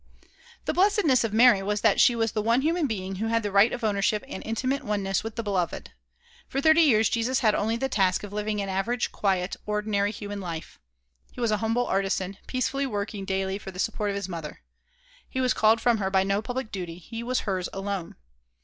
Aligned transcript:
The 0.65 0.73
blessedness 0.73 1.23
of 1.23 1.31
Mary 1.31 1.61
was 1.61 1.81
that 1.81 2.01
she 2.01 2.15
was 2.15 2.31
the 2.31 2.41
one 2.41 2.61
human 2.61 2.87
being 2.87 3.17
who 3.17 3.27
had 3.27 3.43
the 3.43 3.51
right 3.51 3.71
of 3.71 3.83
ownership 3.83 4.23
and 4.27 4.41
intimate 4.43 4.83
oneness 4.83 5.23
with 5.23 5.35
the 5.35 5.43
Beloved. 5.43 5.91
For 6.47 6.59
thirty 6.59 6.81
years 6.81 7.07
Jesus 7.07 7.41
had 7.41 7.53
only 7.53 7.75
the 7.77 7.87
task 7.87 8.23
of 8.23 8.33
living 8.33 8.59
an 8.63 8.67
average, 8.67 9.11
quiet, 9.11 9.57
ordinary 9.67 10.11
human 10.11 10.41
life. 10.41 10.79
He 11.33 11.39
was 11.39 11.51
a 11.51 11.57
humble 11.57 11.85
artisan, 11.85 12.37
peacefully 12.47 12.87
working 12.87 13.25
daily 13.25 13.59
for 13.59 13.69
the 13.69 13.77
support 13.77 14.09
of 14.09 14.15
his 14.15 14.27
mother. 14.27 14.61
He 15.29 15.39
was 15.39 15.53
called 15.53 15.79
from 15.79 15.99
her 15.99 16.09
by 16.09 16.23
no 16.23 16.41
public 16.41 16.71
duty; 16.71 16.97
he 16.97 17.21
was 17.21 17.41
hers 17.41 17.69
alone. 17.71 18.15